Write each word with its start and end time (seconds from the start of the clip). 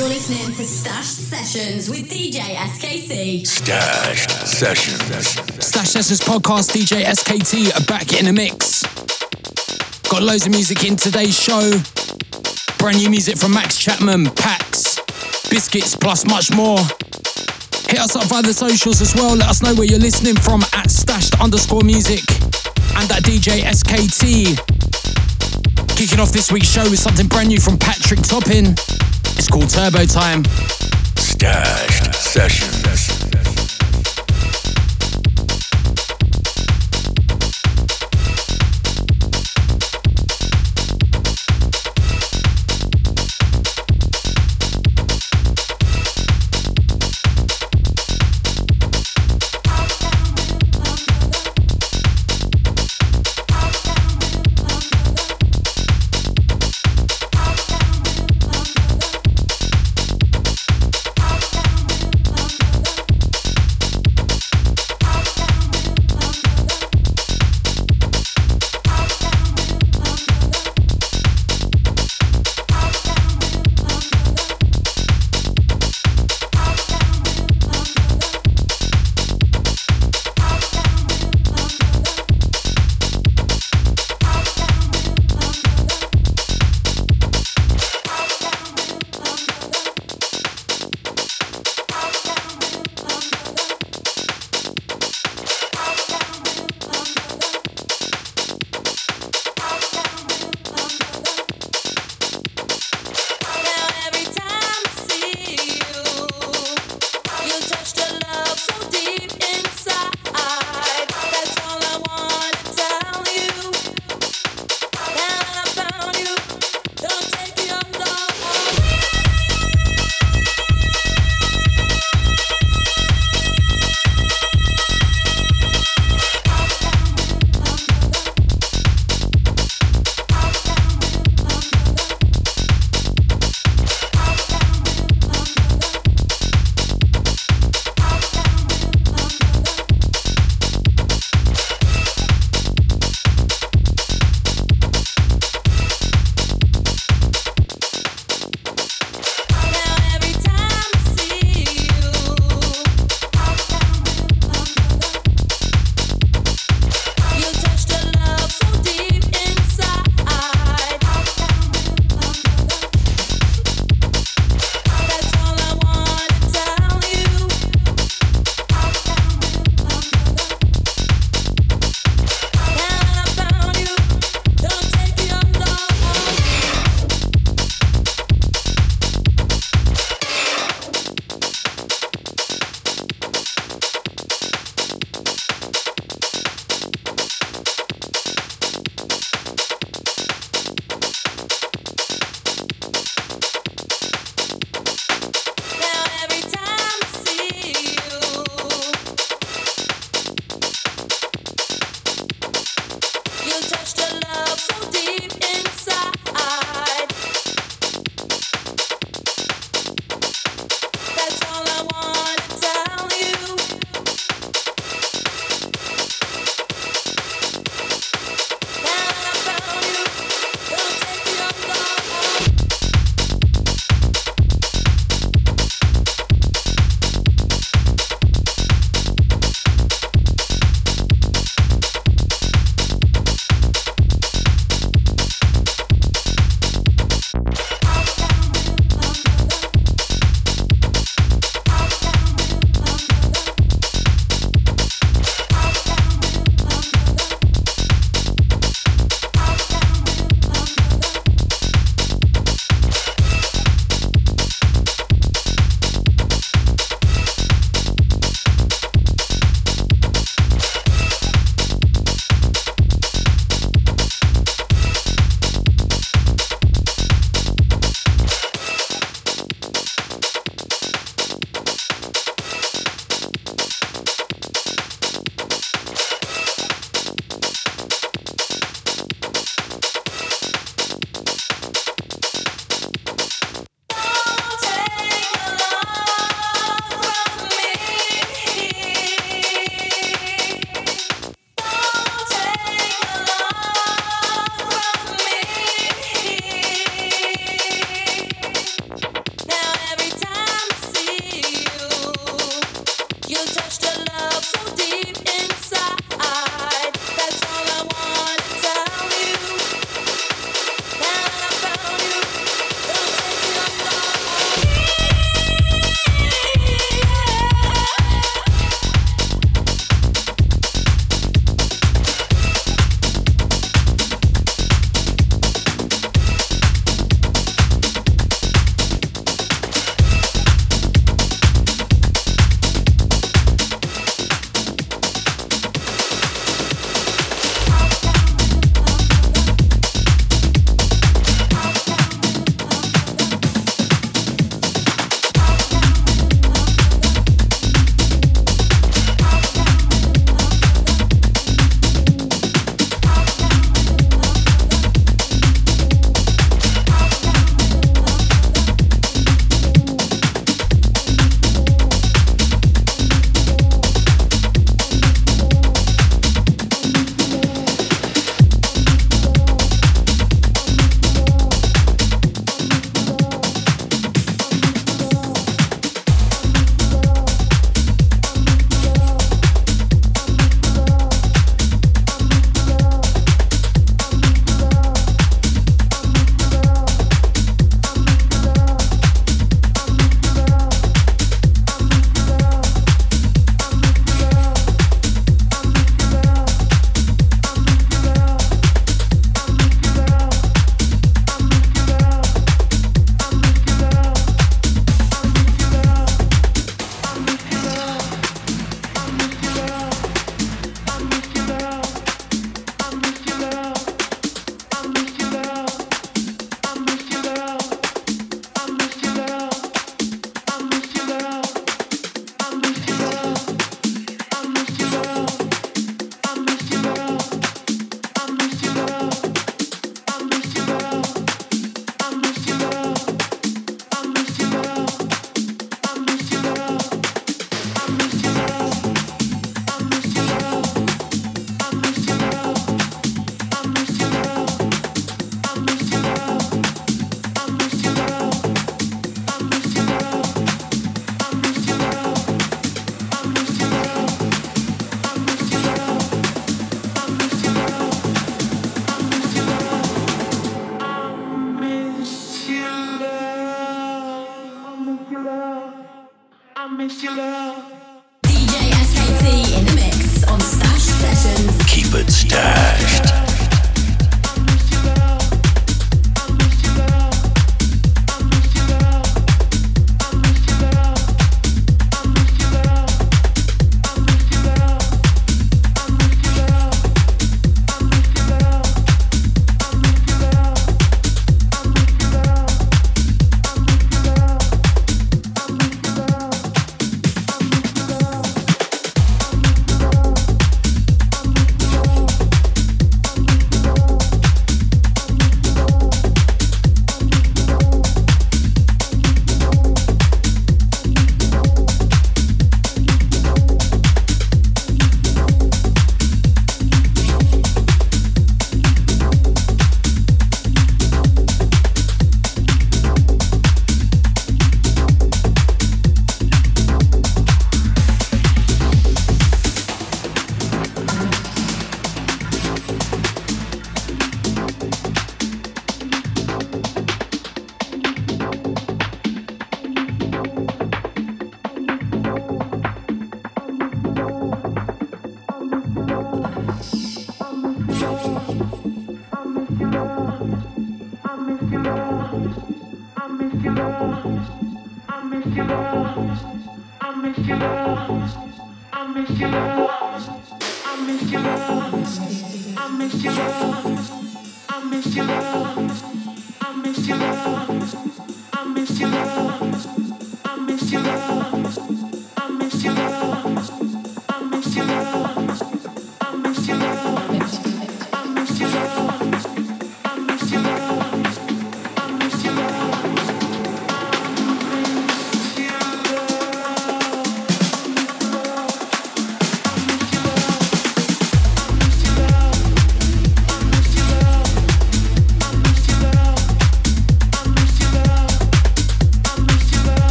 You're 0.00 0.08
listening 0.08 0.46
to 0.56 0.64
Stash 0.64 1.04
Sessions 1.04 1.90
with 1.90 2.08
DJ 2.08 2.40
SKT. 2.40 3.46
Stash 3.46 4.26
Sessions. 4.48 5.26
Stash 5.62 5.88
Sessions 5.90 6.20
podcast, 6.20 6.72
DJ 6.72 7.04
SKT 7.04 7.76
are 7.76 7.84
back 7.84 8.18
in 8.18 8.24
the 8.24 8.32
mix. 8.32 8.82
Got 10.08 10.22
loads 10.22 10.46
of 10.46 10.52
music 10.52 10.84
in 10.84 10.96
today's 10.96 11.38
show. 11.38 11.60
Brand 12.78 12.96
new 12.96 13.10
music 13.10 13.36
from 13.36 13.52
Max 13.52 13.76
Chapman, 13.76 14.30
Pax, 14.30 14.96
Biscuits, 15.50 15.94
plus 15.96 16.26
much 16.26 16.50
more. 16.50 16.78
Hit 17.92 17.98
us 18.00 18.16
up 18.16 18.24
via 18.24 18.40
the 18.40 18.54
socials 18.54 19.02
as 19.02 19.14
well. 19.14 19.36
Let 19.36 19.50
us 19.50 19.62
know 19.62 19.74
where 19.74 19.84
you're 19.84 19.98
listening 19.98 20.36
from 20.36 20.62
at 20.72 20.90
stashed 20.90 21.38
underscore 21.42 21.82
music 21.82 22.24
and 22.96 23.04
at 23.12 23.22
DJ 23.22 23.68
SKT. 23.68 24.56
Kicking 25.94 26.20
off 26.20 26.32
this 26.32 26.50
week's 26.50 26.72
show 26.72 26.88
with 26.88 26.98
something 26.98 27.26
brand 27.26 27.48
new 27.48 27.60
from 27.60 27.76
Patrick 27.76 28.22
Topping. 28.22 28.74
It's 29.40 29.48
called 29.48 29.70
Turbo 29.70 30.04
Time. 30.04 30.44
Stash 31.16 32.14
Sessions. 32.14 33.19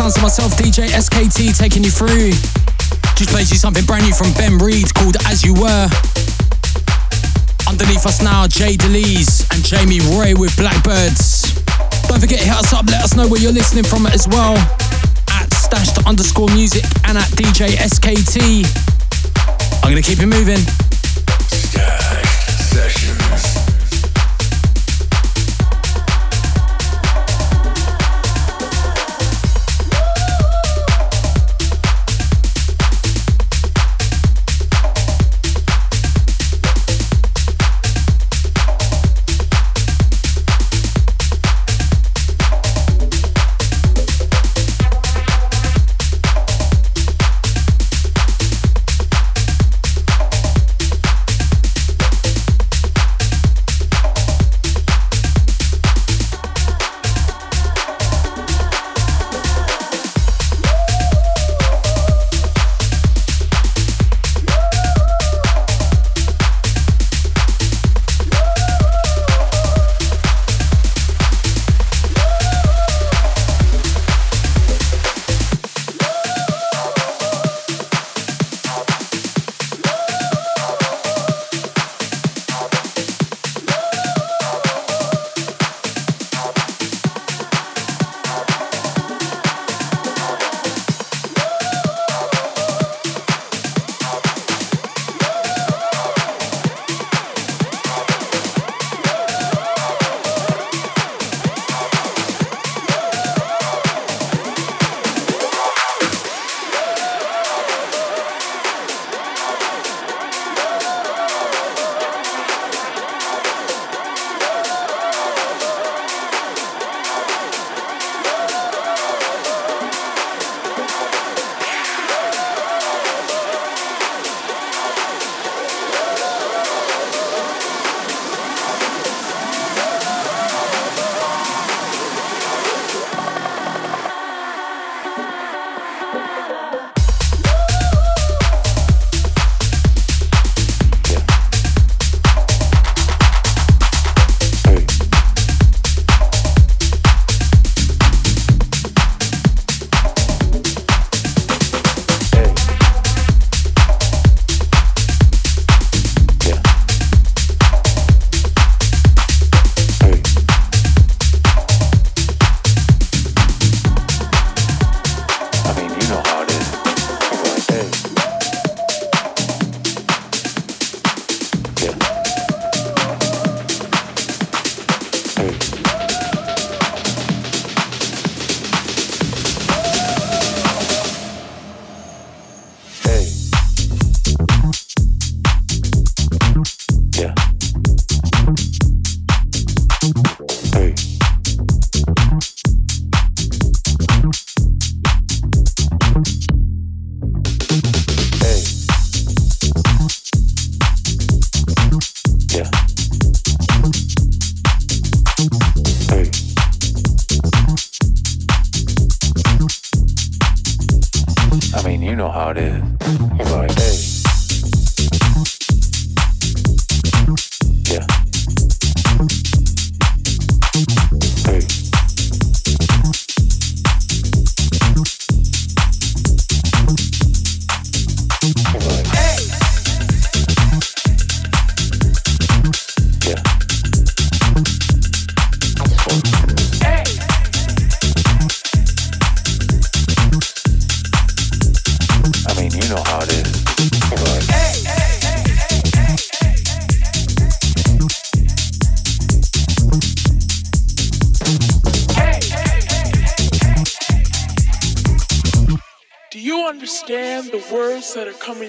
Sounds 0.00 0.16
of 0.16 0.22
myself, 0.22 0.52
DJ 0.52 0.88
SKT, 0.88 1.58
taking 1.58 1.84
you 1.84 1.90
through. 1.90 2.30
Just 3.20 3.28
plays 3.28 3.50
you 3.50 3.58
something 3.58 3.84
brand 3.84 4.02
new 4.06 4.14
from 4.14 4.32
Ben 4.32 4.56
Reed 4.56 4.94
called 4.94 5.16
As 5.26 5.44
You 5.44 5.52
Were. 5.52 5.88
Underneath 7.68 8.06
us 8.06 8.22
now, 8.22 8.46
Jay 8.46 8.78
Delise 8.78 9.44
and 9.52 9.62
Jamie 9.62 10.00
Ray 10.16 10.32
with 10.32 10.56
Blackbirds. 10.56 11.52
Don't 12.08 12.18
forget, 12.18 12.40
hit 12.40 12.48
us 12.48 12.72
up, 12.72 12.86
let 12.86 13.04
us 13.04 13.14
know 13.14 13.28
where 13.28 13.42
you're 13.42 13.52
listening 13.52 13.84
from 13.84 14.06
as 14.06 14.26
well. 14.26 14.56
At 15.36 15.52
stashed 15.52 16.06
underscore 16.06 16.48
music 16.48 16.84
and 17.04 17.18
at 17.18 17.28
DJ 17.36 17.76
SKT. 17.76 18.64
I'm 19.84 19.90
gonna 19.90 20.00
keep 20.00 20.18
it 20.18 20.24
moving. 20.24 20.79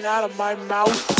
Out 0.04 0.24
of 0.24 0.36
my 0.38 0.54
mouth. 0.54 1.11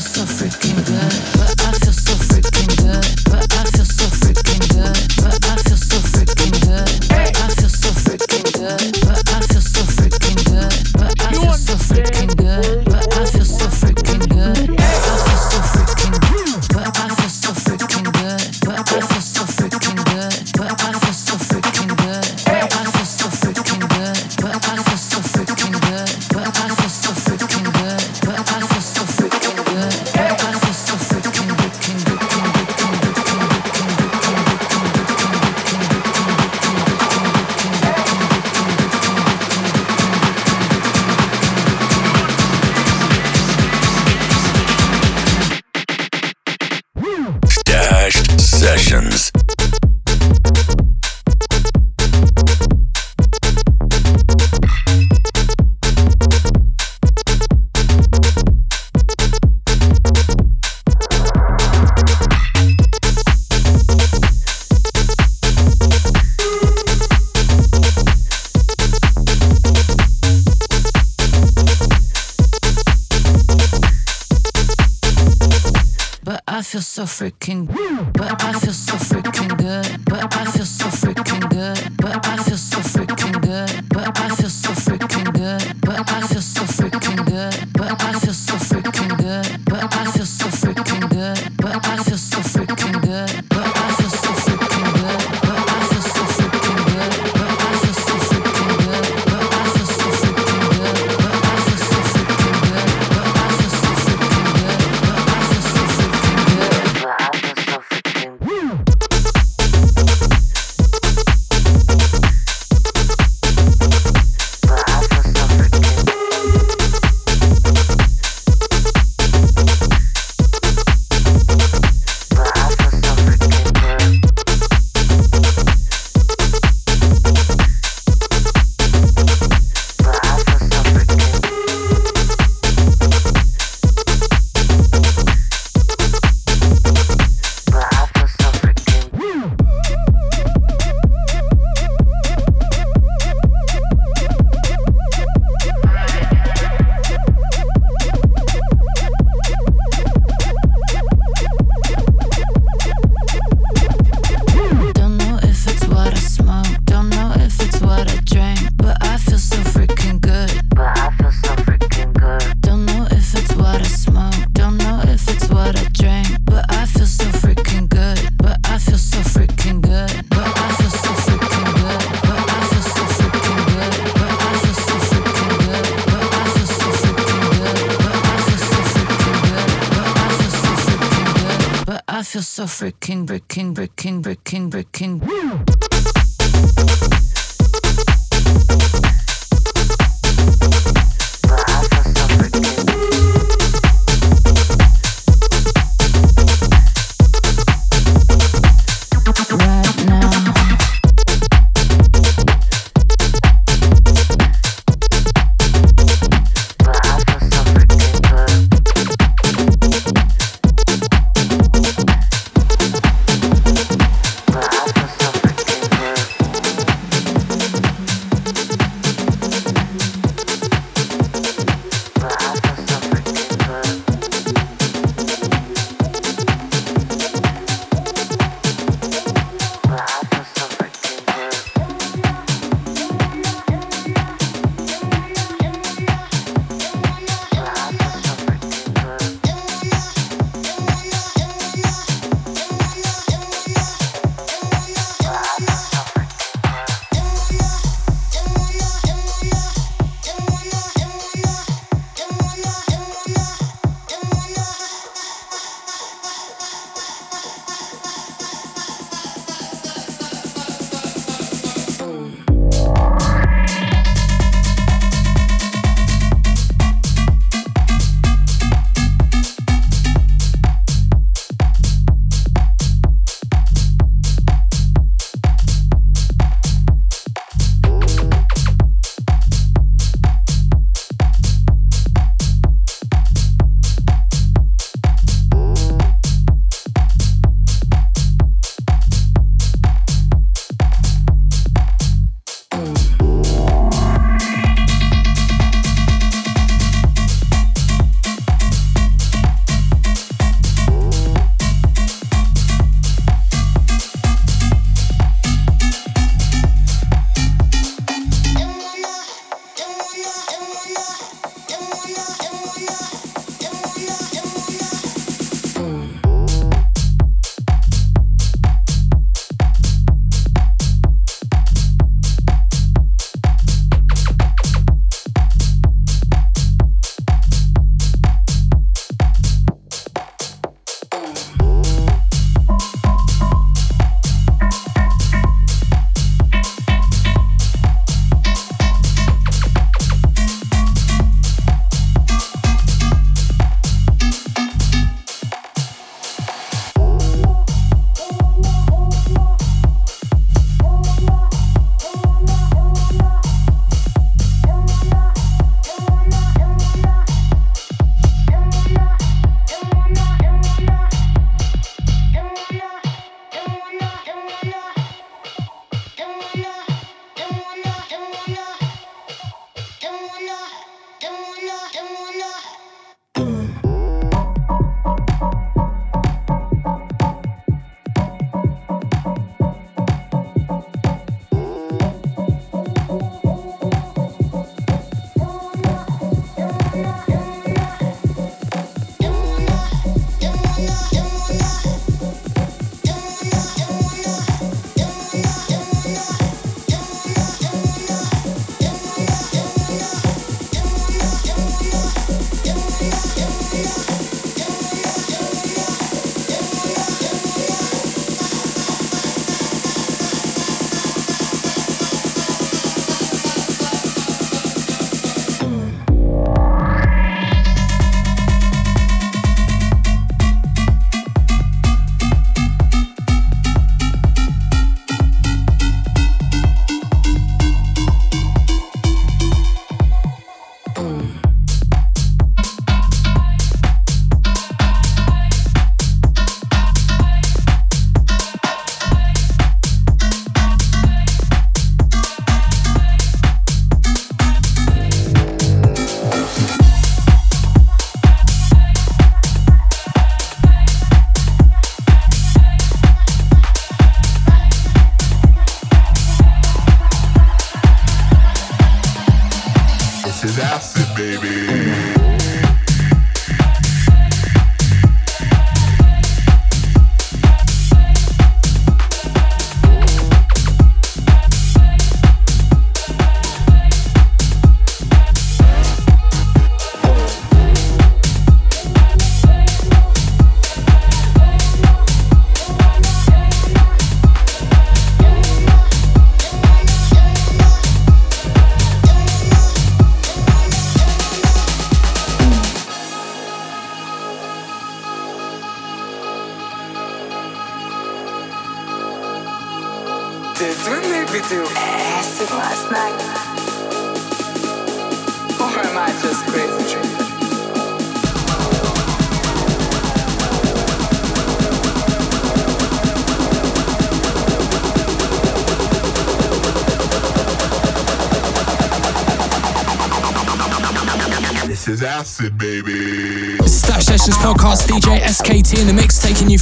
just 0.00 0.39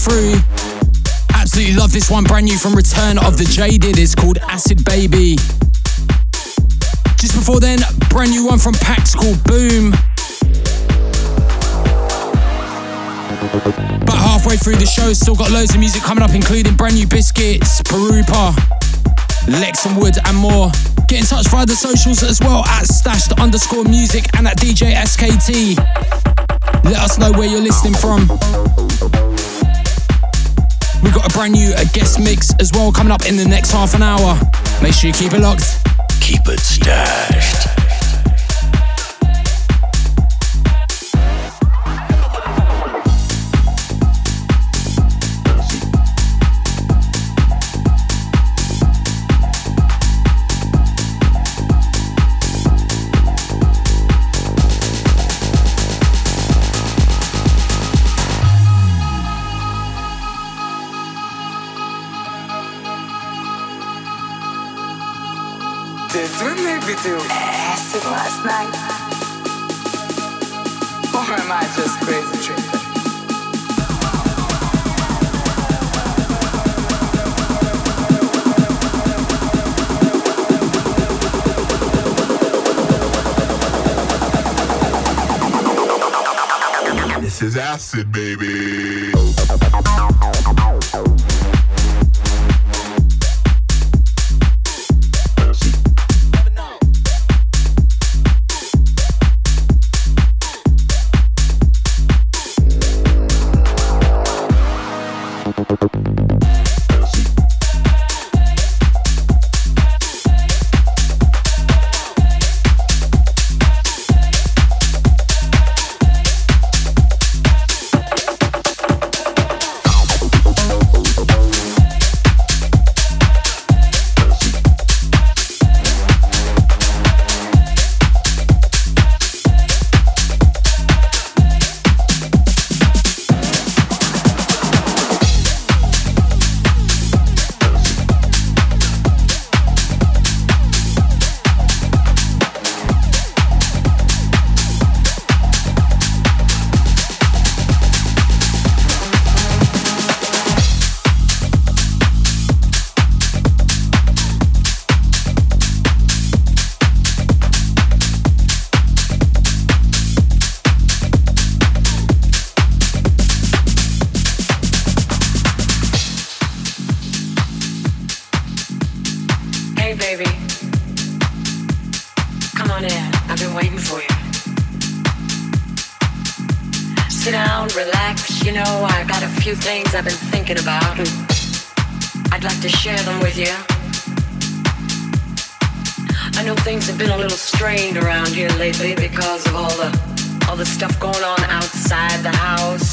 through. 0.08 0.34
Absolutely 1.34 1.74
love 1.74 1.92
this 1.92 2.10
one, 2.10 2.24
brand 2.24 2.46
new 2.46 2.56
from 2.56 2.74
Return 2.74 3.18
of 3.18 3.36
the 3.36 3.44
Jaded. 3.44 3.98
It's 3.98 4.14
called 4.14 4.38
Acid 4.38 4.84
Baby. 4.84 5.36
Just 7.16 7.34
before 7.34 7.60
then, 7.60 7.78
brand 8.08 8.30
new 8.30 8.46
one 8.46 8.58
from 8.58 8.74
Pax 8.74 9.14
called 9.14 9.42
Boom. 9.44 9.90
But 14.06 14.16
halfway 14.16 14.56
through 14.56 14.76
the 14.76 14.86
show, 14.86 15.12
still 15.12 15.34
got 15.34 15.50
loads 15.50 15.74
of 15.74 15.80
music 15.80 16.02
coming 16.02 16.24
up, 16.24 16.34
including 16.34 16.74
brand 16.74 16.94
new 16.94 17.06
Biscits, 17.06 17.82
Pirupa, 17.82 18.56
Lex 19.48 19.84
and 19.86 19.96
Wood, 19.96 20.16
and 20.24 20.36
more. 20.36 20.70
Get 21.08 21.20
in 21.20 21.26
touch 21.26 21.48
via 21.48 21.66
the 21.66 21.76
socials 21.76 22.22
as 22.22 22.40
well 22.40 22.64
at 22.64 22.86
stashed 22.86 23.32
underscore 23.40 23.84
music 23.84 24.24
and 24.36 24.46
at 24.46 24.56
DJ 24.58 24.94
SKT. 24.94 25.76
Let 26.84 26.96
us 26.96 27.18
know 27.18 27.32
where 27.32 27.48
you're 27.48 27.60
listening 27.60 27.94
from. 27.94 28.87
We've 31.08 31.14
got 31.14 31.24
a 31.24 31.34
brand 31.34 31.54
new 31.54 31.72
a 31.78 31.86
guest 31.86 32.20
mix 32.20 32.52
as 32.60 32.70
well 32.70 32.92
coming 32.92 33.10
up 33.10 33.24
in 33.24 33.38
the 33.38 33.44
next 33.46 33.70
half 33.70 33.94
an 33.94 34.02
hour. 34.02 34.38
Make 34.82 34.92
sure 34.92 35.08
you 35.08 35.14
keep 35.14 35.32
it 35.32 35.40
locked. 35.40 35.78
Keep 36.20 36.48
it 36.48 36.60
stashed. 36.60 37.57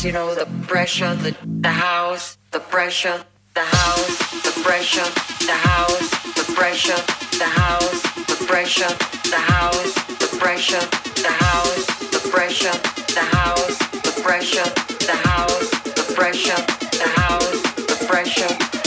you 0.05 0.11
know, 0.11 0.35
the 0.35 0.45
pressure, 0.67 1.15
the, 1.15 1.35
the 1.61 1.69
house, 1.69 2.37
the 2.51 2.59
pressure, 2.59 3.23
the 3.55 3.61
house, 3.61 4.43
the 4.43 4.61
pressure, 4.61 5.09
the 5.47 5.51
house, 5.51 6.09
the 6.35 6.53
pressure, 6.53 7.01
the 7.39 7.45
house, 7.45 8.03
the 8.27 8.45
pressure, 8.45 8.93
the 9.31 9.41
house, 9.49 9.95
the 10.19 10.37
pressure, 10.37 10.85
the 11.25 11.31
house, 11.31 11.85
the 12.13 12.29
pressure, 12.29 12.77
the 13.15 13.25
house, 13.33 13.77
the 14.05 14.21
pressure, 14.21 14.69
the 15.05 15.15
house, 15.25 15.69
the 15.81 16.13
pressure, 16.13 16.55
the 16.91 17.09
house, 17.17 17.61
the 17.73 18.05
pressure. 18.05 18.47
the 18.47 18.69
house. 18.69 18.84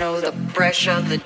Know, 0.00 0.18
the 0.18 0.32
pressure, 0.54 1.00
the 1.02 1.22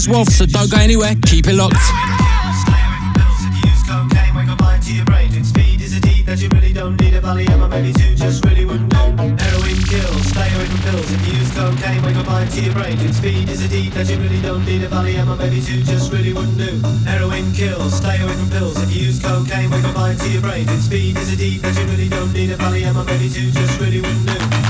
as 0.00 0.08
well, 0.08 0.24
so 0.24 0.46
don't 0.46 0.70
go 0.70 0.78
anywhere. 0.78 1.12
Keep 1.26 1.48
it 1.48 1.54
locked. 1.54 1.76
That 6.30 6.38
you 6.38 6.48
really 6.54 6.72
don't 6.72 6.94
need. 7.02 7.14
A 7.14 7.20
Valium 7.20 7.58
or 7.58 7.66
maybe 7.66 7.90
two 7.92 8.14
just 8.14 8.44
really 8.46 8.64
wouldn't 8.64 8.88
do. 8.88 9.02
Heroin 9.34 9.82
kills, 9.82 10.22
stay 10.30 10.46
away 10.54 10.66
from 10.70 10.80
pills 10.86 11.10
if 11.10 11.26
you 11.26 11.42
use 11.42 11.50
cocaine, 11.50 12.00
wake 12.06 12.14
up 12.14 12.26
bite 12.26 12.48
to 12.54 12.60
your 12.62 12.72
brain. 12.72 12.96
And 13.02 13.12
speed 13.12 13.48
is 13.50 13.66
a 13.66 13.68
deed 13.68 13.90
that 13.98 14.08
you 14.08 14.16
really 14.16 14.40
don't 14.40 14.64
need. 14.64 14.84
A 14.84 14.88
Valium 14.88 15.26
or 15.26 15.34
maybe 15.34 15.58
two 15.58 15.82
just 15.82 16.12
really 16.12 16.32
wouldn't 16.32 16.56
do. 16.56 16.78
Heroin 17.02 17.50
kills, 17.50 17.98
stay 17.98 18.22
away 18.22 18.34
from 18.38 18.48
pills 18.50 18.80
if 18.80 18.94
you 18.94 19.10
use 19.10 19.18
cocaine, 19.18 19.70
wake 19.74 19.82
up 19.82 19.94
bite 19.96 20.18
to 20.22 20.30
your 20.30 20.42
brain. 20.42 20.68
And 20.68 20.80
speed 20.80 21.18
is 21.18 21.34
a 21.34 21.36
deed 21.36 21.62
that 21.62 21.74
you 21.74 21.84
really 21.90 22.08
don't 22.08 22.32
need. 22.32 22.52
A 22.52 22.56
Valium 22.56 22.94
or 22.94 23.04
maybe 23.10 23.28
two 23.28 23.50
just 23.50 23.80
really 23.80 24.00
wouldn't 24.00 24.26
do. 24.30 24.69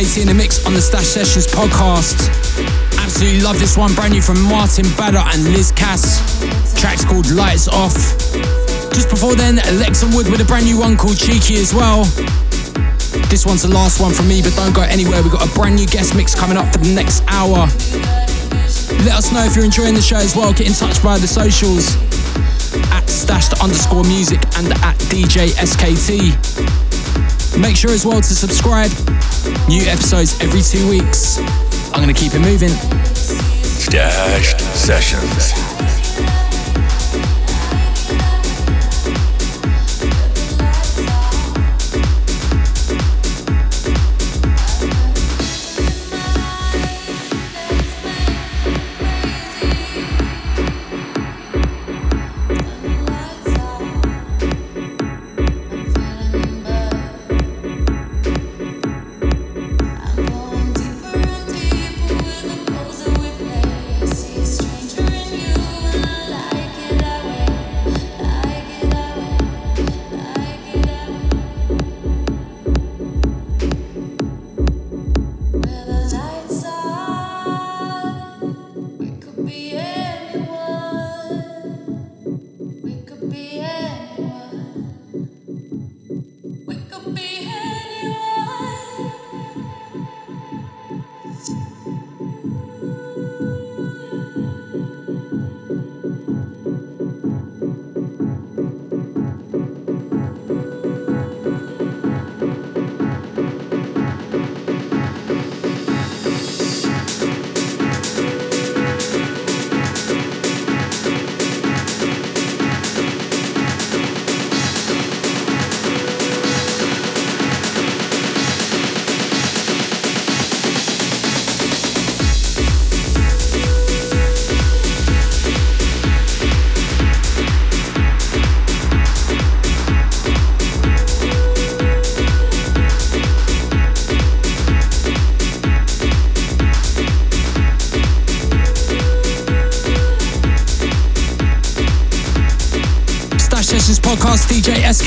SKT 0.00 0.22
in 0.22 0.28
the 0.28 0.34
mix 0.34 0.64
on 0.64 0.72
the 0.72 0.80
Stash 0.80 1.04
Sessions 1.04 1.46
podcast. 1.46 2.16
Absolutely 2.96 3.42
love 3.42 3.58
this 3.58 3.76
one, 3.76 3.92
brand 3.94 4.14
new 4.14 4.22
from 4.22 4.40
Martin 4.44 4.86
Bader 4.96 5.20
and 5.20 5.44
Liz 5.52 5.72
Cass. 5.72 6.24
Track's 6.80 7.04
called 7.04 7.30
Lights 7.30 7.68
Off. 7.68 7.92
Just 8.96 9.10
before 9.10 9.34
then, 9.34 9.58
Alexa 9.58 10.06
Wood 10.16 10.30
with 10.30 10.40
a 10.40 10.44
brand 10.46 10.64
new 10.64 10.78
one 10.78 10.96
called 10.96 11.18
Cheeky 11.18 11.60
as 11.60 11.74
well. 11.74 12.04
This 13.28 13.44
one's 13.44 13.60
the 13.60 13.68
last 13.68 14.00
one 14.00 14.14
from 14.14 14.26
me, 14.26 14.40
but 14.40 14.56
don't 14.56 14.74
go 14.74 14.80
anywhere. 14.80 15.22
We've 15.22 15.32
got 15.32 15.44
a 15.44 15.52
brand 15.52 15.76
new 15.76 15.86
guest 15.86 16.16
mix 16.16 16.34
coming 16.34 16.56
up 16.56 16.72
for 16.72 16.78
the 16.78 16.94
next 16.94 17.22
hour. 17.28 17.68
Let 19.04 19.20
us 19.20 19.32
know 19.32 19.44
if 19.44 19.54
you're 19.54 19.66
enjoying 19.66 19.92
the 19.92 20.00
show 20.00 20.16
as 20.16 20.34
well. 20.34 20.54
Get 20.54 20.66
in 20.66 20.72
touch 20.72 20.96
via 21.04 21.18
the 21.18 21.28
socials 21.28 21.92
at 22.88 23.04
stashed 23.04 23.52
underscore 23.60 24.04
music 24.04 24.40
and 24.56 24.72
at 24.80 24.96
DJ 25.12 25.52
SKT. 25.60 26.69
Make 27.58 27.76
sure 27.76 27.90
as 27.90 28.06
well 28.06 28.20
to 28.20 28.34
subscribe. 28.34 28.90
New 29.68 29.82
episodes 29.82 30.40
every 30.40 30.62
two 30.62 30.88
weeks. 30.88 31.38
I'm 31.92 32.02
going 32.02 32.14
to 32.14 32.20
keep 32.20 32.34
it 32.34 32.40
moving. 32.40 32.70
Stashed 33.14 34.60
Sessions. 34.60 35.69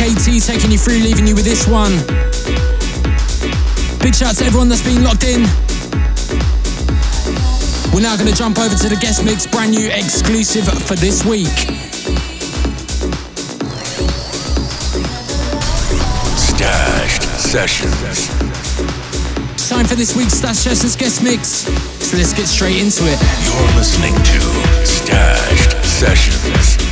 SKT 0.04 0.46
taking 0.46 0.70
you 0.70 0.78
through, 0.78 1.00
leaving 1.00 1.26
you 1.26 1.34
with 1.34 1.46
this 1.46 1.66
one. 1.66 1.96
Big 4.04 4.14
shout 4.14 4.32
out 4.32 4.36
to 4.36 4.44
everyone 4.44 4.68
that's 4.68 4.84
been 4.84 5.02
locked 5.02 5.24
in. 5.24 5.44
We're 7.96 8.04
now 8.04 8.18
going 8.18 8.28
to 8.28 8.36
jump 8.36 8.60
over 8.60 8.76
to 8.76 8.90
the 8.90 8.98
guest 9.00 9.24
mix, 9.24 9.48
brand 9.48 9.72
new 9.72 9.88
exclusive 9.88 10.66
for 10.66 10.96
this 10.96 11.24
week. 11.24 11.48
Stashed 16.36 17.24
Sessions. 17.40 17.96
It's 19.54 19.70
time 19.70 19.86
for 19.86 19.96
this 19.96 20.18
week's 20.18 20.34
Stash 20.34 20.58
Sessions 20.58 20.98
guest 20.98 21.24
mix. 21.24 21.64
So 22.04 22.18
let's 22.18 22.34
get 22.34 22.48
straight 22.48 22.82
into 22.82 23.04
it. 23.08 23.18
You're 23.48 23.76
listening 23.80 24.14
to 24.16 24.86
Stashed 24.86 25.86
Sessions. 25.86 26.83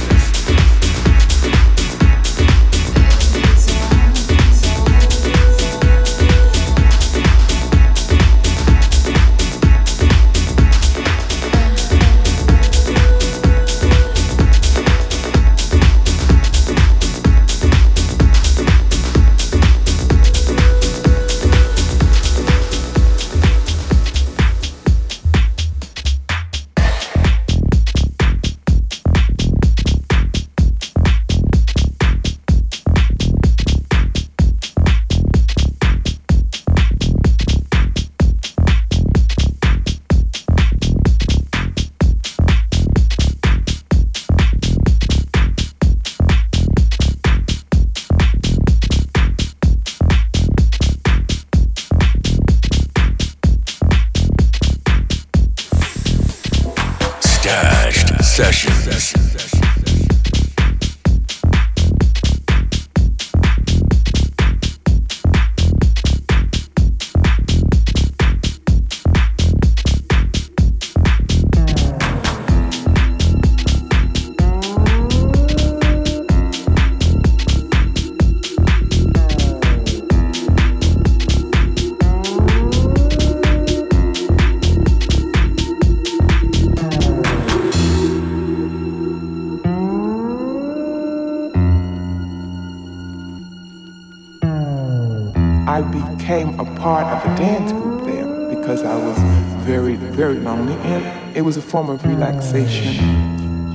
Form 101.71 101.89
of 101.89 102.05
relaxation 102.05 102.99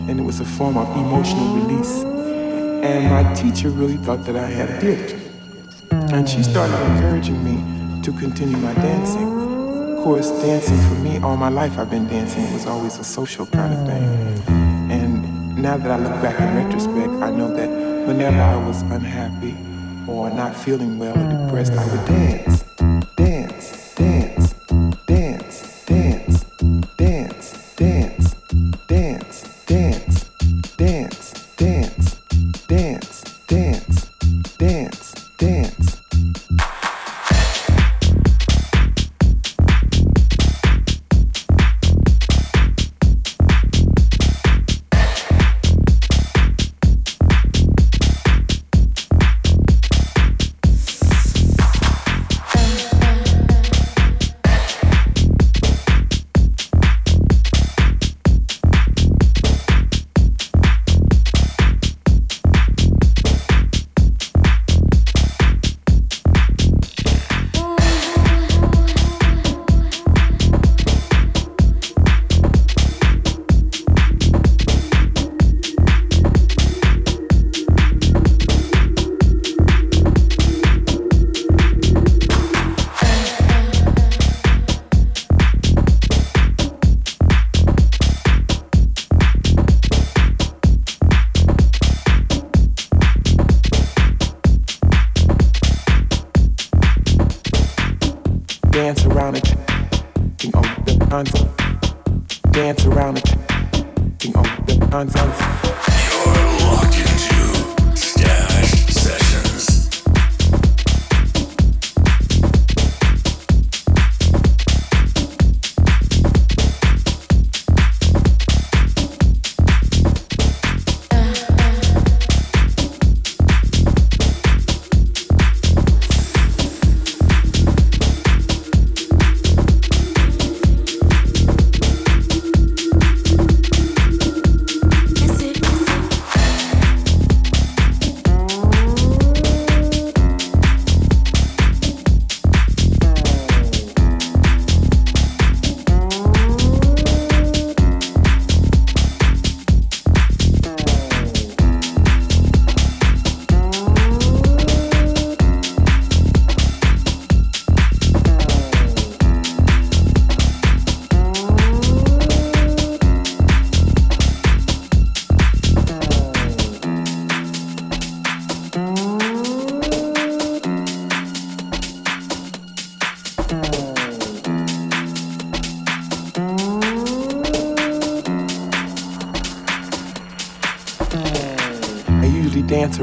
and 0.06 0.20
it 0.20 0.22
was 0.22 0.40
a 0.40 0.44
form 0.44 0.76
of 0.76 0.86
emotional 0.98 1.56
release. 1.56 2.02
And 2.84 3.10
my 3.10 3.32
teacher 3.32 3.70
really 3.70 3.96
thought 3.96 4.22
that 4.26 4.36
I 4.36 4.46
had 4.46 4.68
a 4.68 4.80
gift. 4.82 5.16
And 6.12 6.28
she 6.28 6.42
started 6.42 6.78
encouraging 6.90 7.42
me 7.42 8.02
to 8.02 8.12
continue 8.12 8.58
my 8.58 8.74
dancing. 8.74 9.96
Of 9.96 10.04
course, 10.04 10.28
dancing 10.42 10.78
for 10.88 10.96
me, 10.96 11.16
all 11.20 11.38
my 11.38 11.48
life 11.48 11.78
I've 11.78 11.88
been 11.88 12.06
dancing. 12.06 12.44
It 12.44 12.52
was 12.52 12.66
always 12.66 12.98
a 12.98 13.04
social 13.04 13.46
kind 13.46 13.72
of 13.72 13.86
thing. 13.86 14.92
And 14.92 15.56
now 15.56 15.78
that 15.78 15.90
I 15.90 15.96
look 15.96 16.20
back 16.20 16.38
in 16.38 16.54
retrospect, 16.54 17.14
I 17.22 17.30
know 17.30 17.48
that 17.56 17.70
whenever 18.06 18.42
I 18.42 18.56
was 18.56 18.82
unhappy 18.82 19.56
or 20.06 20.28
not 20.28 20.54
feeling 20.54 20.98
well 20.98 21.16
or 21.16 21.46
depressed, 21.46 21.72
I 21.72 21.84
would 21.86 22.04
dance, 22.06 22.44
dance, 22.44 22.55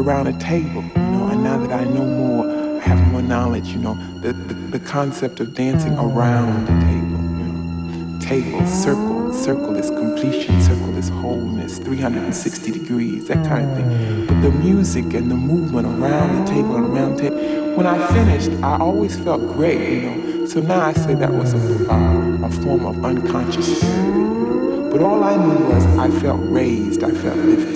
around 0.03 0.27
a 0.27 0.37
table, 0.37 0.83
you 0.83 1.01
know, 1.01 1.29
and 1.29 1.43
now 1.43 1.57
that 1.57 1.71
I 1.71 1.85
know 1.85 2.03
more, 2.03 2.49
I 2.77 2.79
have 2.79 3.11
more 3.11 3.21
knowledge, 3.21 3.69
you 3.69 3.79
know, 3.79 3.95
the, 4.19 4.33
the, 4.33 4.53
the 4.53 4.79
concept 4.79 5.39
of 5.39 5.55
dancing 5.55 5.97
around 5.97 6.65
the 6.65 6.85
table, 6.85 7.21
you 7.39 7.53
know. 7.53 8.19
Table, 8.19 8.67
circle, 8.67 9.31
circle 9.31 9.75
is 9.77 9.89
completion, 9.89 10.61
circle 10.61 10.97
is 10.97 11.07
wholeness, 11.07 11.79
360 11.79 12.71
degrees, 12.71 13.27
that 13.29 13.45
kind 13.47 13.69
of 13.69 13.77
thing. 13.77 14.27
But 14.27 14.41
the 14.41 14.51
music 14.51 15.13
and 15.13 15.31
the 15.31 15.35
movement 15.35 15.87
around 15.87 16.45
the 16.45 16.51
table 16.51 16.75
and 16.75 16.85
around 16.87 17.15
the 17.15 17.29
table, 17.29 17.77
when 17.77 17.87
I 17.87 18.05
finished, 18.07 18.51
I 18.61 18.77
always 18.79 19.17
felt 19.17 19.41
great, 19.53 20.03
you 20.03 20.09
know. 20.09 20.45
So 20.47 20.59
now 20.59 20.81
I 20.81 20.91
say 20.91 21.15
that 21.15 21.31
was 21.31 21.53
a, 21.53 21.89
uh, 21.89 22.45
a 22.47 22.51
form 22.51 22.85
of 22.85 23.05
unconscious. 23.05 23.79
But 23.79 25.01
all 25.01 25.23
I 25.23 25.37
knew 25.37 25.65
was 25.65 25.85
I 25.97 26.09
felt 26.19 26.41
raised, 26.43 27.03
I 27.03 27.11
felt 27.11 27.37
lifted. 27.37 27.72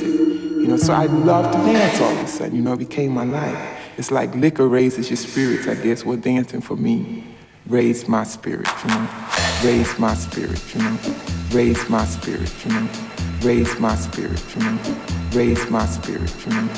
You 0.67 0.73
know, 0.73 0.79
so 0.79 0.91
I 0.91 1.05
loved 1.05 1.53
to 1.53 1.59
dance 1.59 2.01
all 2.01 2.11
of 2.11 2.25
a 2.25 2.27
sudden, 2.27 2.53
you 2.53 2.61
know, 2.61 2.73
it 2.73 2.79
became 2.79 3.13
my 3.13 3.23
life. 3.23 3.57
It's 3.95 4.11
like 4.11 4.35
liquor 4.35 4.67
raises 4.67 5.09
your 5.09 5.15
spirits, 5.15 5.65
I 5.65 5.75
guess. 5.75 6.03
Well, 6.03 6.17
dancing 6.17 6.59
for 6.59 6.75
me 6.75 7.23
raised 7.67 8.09
my 8.09 8.25
spirit, 8.25 8.67
you 8.83 8.89
know, 8.89 9.07
raised 9.63 9.97
my 9.97 10.13
spirit, 10.13 10.75
you 10.75 10.81
know, 10.81 10.99
raised 11.53 11.87
my 11.87 12.03
spirit, 12.03 12.65
you 12.65 12.71
know, 12.73 12.89
raised 13.41 13.79
my 13.79 13.95
spirit, 13.95 14.45
you 14.55 14.61
know, 14.61 14.79
raised 15.31 15.69
my 15.71 15.85
spirit, 15.87 16.35
you 16.45 16.51
know, 16.51 16.69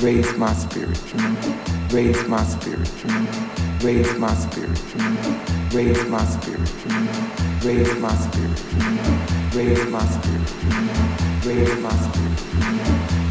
raised 0.00 0.36
my 0.38 0.52
spirit, 0.54 1.12
you 1.12 1.20
know, 1.20 1.46
raised 1.90 2.26
my 2.26 2.44
spirit, 2.44 2.90
you 3.04 3.10
know, 3.10 3.40
raised 3.82 4.16
my 4.18 4.34
spirit, 4.34 4.82
you 4.94 5.00
know, 5.00 5.40
raised 5.74 6.08
my 6.08 6.24
spirit, 6.24 6.72
you 6.82 6.88
know, 6.88 7.20
raised 7.62 8.00
my 8.00 8.14
spirit, 8.16 8.62
you 8.72 8.90
know, 8.90 9.26
raised 9.52 9.90
my 9.90 10.04
spirit, 10.06 10.54
you 10.62 10.70
know, 10.70 11.16
raised 11.44 11.80
my 11.82 11.90
spirit, 11.90 12.54
you 12.54 12.72
know. 12.76 12.93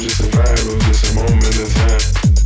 just 0.00 0.20
a 0.20 0.24
vibe 0.24 0.76
of 0.76 1.10
a 1.10 1.14
moment 1.14 1.58
of 1.58 1.74
time. 1.74 2.37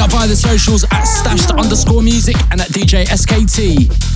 Up 0.00 0.10
via 0.10 0.26
the 0.28 0.36
socials 0.36 0.84
at 0.90 1.04
stashed 1.04 1.50
underscore 1.52 2.02
music 2.02 2.36
and 2.50 2.60
at 2.60 2.68
DJ 2.68 3.04
SKT. 3.06 4.07